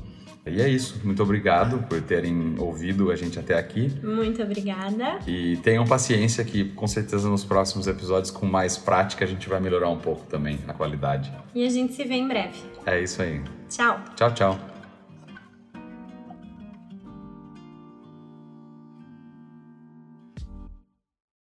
E 0.50 0.62
é 0.62 0.70
isso. 0.70 1.00
Muito 1.04 1.22
obrigado 1.22 1.80
por 1.88 2.01
terem 2.01 2.56
ouvido 2.58 3.12
a 3.12 3.16
gente 3.16 3.39
até 3.39 3.58
aqui. 3.58 3.92
Muito 4.04 4.42
obrigada. 4.42 5.20
E 5.27 5.58
tenham 5.58 5.86
paciência 5.86 6.44
que 6.44 6.66
com 6.66 6.88
certeza 6.88 7.30
nos 7.30 7.44
próximos 7.44 7.88
episódios 7.88 8.32
com 8.32 8.46
mais 8.46 8.77
prática 8.77 9.25
a 9.25 9.27
gente 9.27 9.48
vai 9.50 9.60
melhorar 9.60 9.89
um 9.89 9.98
pouco 9.98 10.25
também 10.25 10.60
a 10.68 10.74
qualidade. 10.74 11.32
E 11.54 11.66
a 11.66 11.70
gente 11.70 11.94
se 11.94 12.04
vê 12.04 12.16
em 12.16 12.27
breve. 12.27 12.60
É 12.86 13.01
isso 13.01 13.22
aí. 13.22 13.42
Tchau. 13.70 14.00
Tchau, 14.16 14.34
tchau. 14.34 14.76